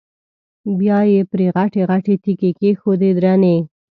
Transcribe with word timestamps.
بیا 0.79 0.99
یې 1.11 1.21
پرې 1.31 1.47
غټې 1.55 1.81
غټې 1.89 2.15
تیږې 2.23 2.51
کېښودې 2.59 3.09
درنې. 3.17 3.57